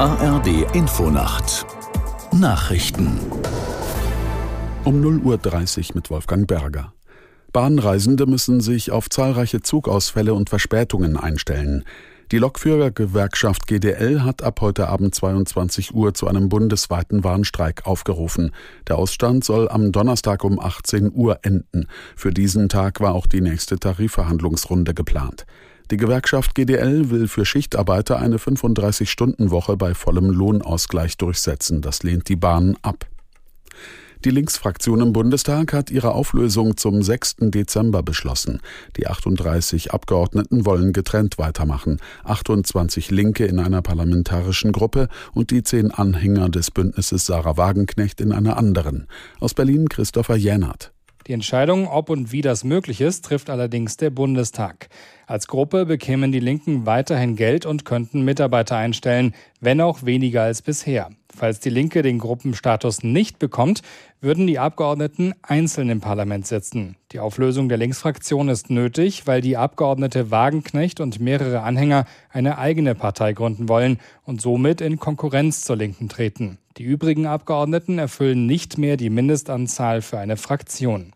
ARD 0.00 0.64
Infonacht 0.74 1.66
Nachrichten 2.32 3.20
um 4.84 5.02
0.30 5.02 5.90
Uhr 5.90 5.94
mit 5.96 6.08
Wolfgang 6.08 6.46
Berger. 6.46 6.94
Bahnreisende 7.52 8.24
müssen 8.24 8.62
sich 8.62 8.92
auf 8.92 9.10
zahlreiche 9.10 9.60
Zugausfälle 9.60 10.32
und 10.32 10.48
Verspätungen 10.48 11.18
einstellen. 11.18 11.84
Die 12.32 12.38
Lokführergewerkschaft 12.38 13.66
GDL 13.66 14.22
hat 14.22 14.42
ab 14.42 14.62
heute 14.62 14.88
Abend 14.88 15.14
22 15.14 15.94
Uhr 15.94 16.14
zu 16.14 16.28
einem 16.28 16.48
bundesweiten 16.48 17.22
Warnstreik 17.22 17.84
aufgerufen. 17.84 18.52
Der 18.88 18.96
Ausstand 18.96 19.44
soll 19.44 19.68
am 19.68 19.92
Donnerstag 19.92 20.44
um 20.44 20.58
18 20.58 21.12
Uhr 21.12 21.40
enden. 21.42 21.88
Für 22.16 22.30
diesen 22.30 22.70
Tag 22.70 23.00
war 23.00 23.14
auch 23.14 23.26
die 23.26 23.42
nächste 23.42 23.78
Tarifverhandlungsrunde 23.78 24.94
geplant. 24.94 25.44
Die 25.90 25.96
Gewerkschaft 25.96 26.54
GDL 26.54 27.10
will 27.10 27.26
für 27.26 27.44
Schichtarbeiter 27.44 28.20
eine 28.20 28.36
35-Stunden-Woche 28.36 29.76
bei 29.76 29.94
vollem 29.94 30.30
Lohnausgleich 30.30 31.16
durchsetzen. 31.16 31.82
Das 31.82 32.04
lehnt 32.04 32.28
die 32.28 32.36
Bahn 32.36 32.76
ab. 32.82 33.06
Die 34.24 34.30
Linksfraktion 34.30 35.00
im 35.00 35.12
Bundestag 35.12 35.72
hat 35.72 35.90
ihre 35.90 36.12
Auflösung 36.12 36.76
zum 36.76 37.02
6. 37.02 37.36
Dezember 37.40 38.02
beschlossen. 38.02 38.60
Die 38.98 39.06
38 39.08 39.92
Abgeordneten 39.92 40.64
wollen 40.66 40.92
getrennt 40.92 41.38
weitermachen. 41.38 41.98
28 42.22 43.10
Linke 43.10 43.46
in 43.46 43.58
einer 43.58 43.82
parlamentarischen 43.82 44.72
Gruppe 44.72 45.08
und 45.32 45.50
die 45.50 45.62
zehn 45.62 45.90
Anhänger 45.90 46.50
des 46.50 46.70
Bündnisses 46.70 47.26
Sarah 47.26 47.56
Wagenknecht 47.56 48.20
in 48.20 48.30
einer 48.30 48.58
anderen. 48.58 49.08
Aus 49.40 49.54
Berlin 49.54 49.88
Christopher 49.88 50.36
Jänert. 50.36 50.92
Die 51.30 51.34
Entscheidung, 51.34 51.86
ob 51.86 52.10
und 52.10 52.32
wie 52.32 52.40
das 52.40 52.64
möglich 52.64 53.00
ist, 53.00 53.24
trifft 53.24 53.50
allerdings 53.50 53.96
der 53.96 54.10
Bundestag. 54.10 54.88
Als 55.28 55.46
Gruppe 55.46 55.86
bekämen 55.86 56.32
die 56.32 56.40
Linken 56.40 56.86
weiterhin 56.86 57.36
Geld 57.36 57.66
und 57.66 57.84
könnten 57.84 58.22
Mitarbeiter 58.22 58.76
einstellen, 58.76 59.32
wenn 59.60 59.80
auch 59.80 60.02
weniger 60.02 60.42
als 60.42 60.60
bisher. 60.60 61.08
Falls 61.32 61.60
die 61.60 61.70
Linke 61.70 62.02
den 62.02 62.18
Gruppenstatus 62.18 63.04
nicht 63.04 63.38
bekommt, 63.38 63.82
würden 64.20 64.48
die 64.48 64.58
Abgeordneten 64.58 65.32
einzeln 65.40 65.88
im 65.88 66.00
Parlament 66.00 66.48
sitzen. 66.48 66.96
Die 67.12 67.20
Auflösung 67.20 67.68
der 67.68 67.78
Linksfraktion 67.78 68.48
ist 68.48 68.68
nötig, 68.68 69.28
weil 69.28 69.40
die 69.40 69.56
Abgeordnete 69.56 70.32
Wagenknecht 70.32 70.98
und 70.98 71.20
mehrere 71.20 71.60
Anhänger 71.60 72.06
eine 72.30 72.58
eigene 72.58 72.96
Partei 72.96 73.34
gründen 73.34 73.68
wollen 73.68 74.00
und 74.24 74.40
somit 74.40 74.80
in 74.80 74.98
Konkurrenz 74.98 75.62
zur 75.62 75.76
Linken 75.76 76.08
treten. 76.08 76.58
Die 76.76 76.82
übrigen 76.82 77.26
Abgeordneten 77.26 78.00
erfüllen 78.00 78.46
nicht 78.46 78.78
mehr 78.78 78.96
die 78.96 79.10
Mindestanzahl 79.10 80.02
für 80.02 80.18
eine 80.18 80.36
Fraktion. 80.36 81.12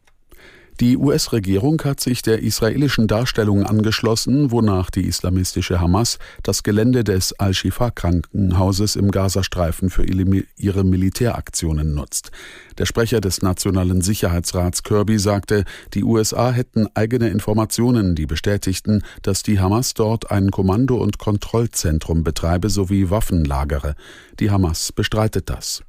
Die 0.81 0.97
US-Regierung 0.97 1.81
hat 1.85 2.01
sich 2.01 2.23
der 2.23 2.43
israelischen 2.43 3.07
Darstellung 3.07 3.65
angeschlossen, 3.65 4.51
wonach 4.51 4.91
die 4.91 5.07
islamistische 5.07 5.81
Hamas 5.81 6.19
das 6.43 6.65
Gelände 6.65 7.05
des 7.05 7.33
Al-Shifa-Krankenhauses 7.39 8.97
im 8.97 9.13
Gazastreifen 9.13 9.89
für 9.89 10.05
ihre 10.05 10.83
Militäraktionen 10.83 11.95
nutzt. 11.95 12.33
Der 12.79 12.87
Sprecher 12.87 13.21
des 13.21 13.41
Nationalen 13.41 14.03
Sicherheitsrats 14.03 14.83
Kirby 14.83 15.21
sagte, 15.21 15.65
die 15.95 16.03
USA 16.03 16.51
hätten 16.51 16.89
eigene 16.95 17.29
Informationen, 17.29 18.17
die 18.17 18.27
bestätigten, 18.27 19.05
dass 19.23 19.45
die 19.45 19.61
Hamas 19.61 19.95
dort 19.95 20.33
ein 20.33 20.51
Kommando- 20.51 21.01
und 21.01 21.19
Kontrollzentrum 21.19 22.25
betreibe 22.25 22.69
sowie 22.69 23.11
Waffen 23.11 23.45
lagere. 23.45 23.95
Die 24.41 24.51
Hamas 24.51 24.91
bestreitet 24.91 25.51
das. 25.51 25.85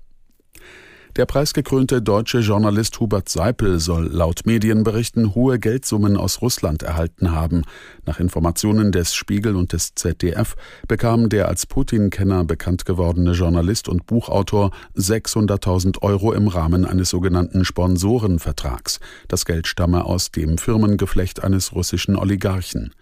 Der 1.16 1.26
preisgekrönte 1.26 2.02
deutsche 2.02 2.40
Journalist 2.40 3.00
Hubert 3.00 3.30
Seipel 3.30 3.80
soll 3.80 4.08
laut 4.08 4.42
Medienberichten 4.46 5.34
hohe 5.34 5.60
Geldsummen 5.60 6.18
aus 6.18 6.42
Russland 6.42 6.84
erhalten 6.84 7.32
haben. 7.32 7.62
Nach 8.06 8.20
Informationen 8.20 8.92
des 8.92 9.16
Spiegel 9.16 9.56
und 9.56 9.72
des 9.72 9.96
ZDF 9.96 10.58
bekam 10.90 11.30
der 11.30 11.48
als 11.48 11.68
Putin-Kenner 11.68 12.44
bekannt 12.44 12.86
gewordene 12.86 13.32
Journalist 13.32 13.88
und 13.88 14.06
Buchautor 14.08 14.72
600.000 14.98 16.02
Euro 16.02 16.34
im 16.34 16.50
Rahmen 16.50 16.84
eines 16.84 17.12
sogenannten 17.12 17.64
Sponsorenvertrags. 17.64 19.00
Das 19.30 19.46
Geld 19.46 19.68
stamme 19.68 20.04
aus 20.04 20.32
dem 20.32 20.58
Firmengeflecht 20.58 21.46
eines 21.46 21.74
russischen 21.74 22.18
Oligarchen. 22.18 22.94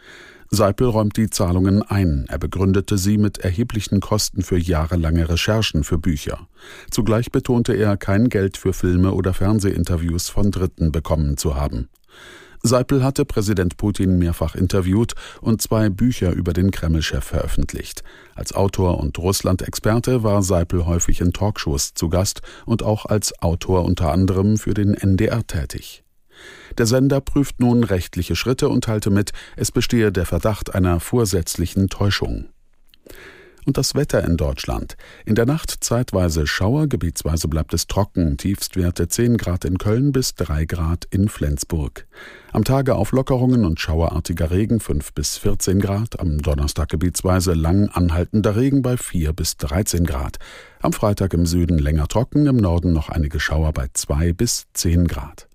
Seipel 0.56 0.88
räumt 0.88 1.18
die 1.18 1.32
Zahlungen 1.32 1.82
ein. 1.82 2.28
Er 2.30 2.38
begründete 2.38 3.00
sie 3.00 3.18
mit 3.18 3.40
erheblichen 3.40 4.02
Kosten 4.02 4.44
für 4.44 4.60
jahrelange 4.60 5.28
Recherchen 5.28 5.84
für 5.84 5.98
Bücher. 5.98 6.48
Zugleich 6.92 7.32
betonte 7.32 7.74
er, 7.74 7.98
kein 7.98 8.30
Geld 8.30 8.58
für 8.58 8.72
Filme 8.72 9.14
oder 9.14 9.34
Fernsehinterviews 9.34 10.30
von 10.30 10.52
Dritten 10.52 10.92
bekommen 10.92 11.38
zu 11.38 11.56
haben. 11.56 11.90
Seipel 12.62 13.04
hatte 13.04 13.26
Präsident 13.26 13.78
Putin 13.78 14.20
mehrfach 14.20 14.54
interviewt 14.54 15.16
und 15.42 15.60
zwei 15.60 15.90
Bücher 15.90 16.32
über 16.34 16.54
den 16.54 16.70
Kreml-Chef 16.70 17.24
veröffentlicht. 17.24 18.04
Als 18.36 18.54
Autor 18.54 19.00
und 19.00 19.18
Russland-Experte 19.18 20.22
war 20.22 20.44
Seipel 20.44 20.86
häufig 20.86 21.20
in 21.20 21.34
Talkshows 21.34 21.96
zu 21.96 22.10
Gast 22.10 22.44
und 22.68 22.84
auch 22.84 23.08
als 23.08 23.42
Autor 23.42 23.86
unter 23.86 24.12
anderem 24.12 24.58
für 24.58 24.76
den 24.76 24.94
NDR 24.94 25.48
tätig. 25.48 26.03
Der 26.78 26.86
Sender 26.86 27.22
prüft 27.22 27.60
nun 27.60 27.84
rechtliche 27.84 28.36
Schritte 28.36 28.70
und 28.70 28.84
teilte 28.84 29.10
mit, 29.10 29.32
es 29.56 29.72
bestehe 29.72 30.12
der 30.12 30.26
Verdacht 30.26 30.74
einer 30.74 31.00
vorsätzlichen 31.00 31.90
Täuschung. 31.90 32.50
Und 33.66 33.78
das 33.78 33.96
Wetter 33.96 34.24
in 34.26 34.36
Deutschland. 34.36 34.98
In 35.26 35.36
der 35.36 35.46
Nacht 35.46 35.74
zeitweise 35.80 36.48
Schauer, 36.48 36.88
gebietsweise 36.88 37.48
bleibt 37.48 37.74
es 37.74 37.88
trocken, 37.88 38.38
Tiefstwerte 38.38 39.08
10 39.08 39.38
Grad 39.38 39.64
in 39.64 39.78
Köln 39.78 40.12
bis 40.12 40.36
3 40.36 40.66
Grad 40.66 41.06
in 41.12 41.30
Flensburg. 41.30 42.06
Am 42.52 42.66
Tage 42.66 42.96
Auflockerungen 42.96 43.66
und 43.66 43.80
schauerartiger 43.80 44.52
Regen 44.52 44.80
5 44.80 45.14
bis 45.14 45.38
14 45.38 45.80
Grad, 45.80 46.20
am 46.20 46.40
Donnerstag 46.40 46.90
gebietsweise 46.90 47.54
lang 47.54 47.88
anhaltender 47.90 48.58
Regen 48.58 48.82
bei 48.82 48.98
4 48.98 49.32
bis 49.32 49.56
13 49.58 50.06
Grad. 50.06 50.40
Am 50.82 50.92
Freitag 50.92 51.34
im 51.34 51.46
Süden 51.46 51.80
länger 51.80 52.08
trocken, 52.10 52.48
im 52.48 52.58
Norden 52.58 52.92
noch 52.92 53.10
einige 53.10 53.40
Schauer 53.40 53.72
bei 53.72 53.88
2 53.94 54.34
bis 54.34 54.66
10 54.74 55.08
Grad. 55.08 55.48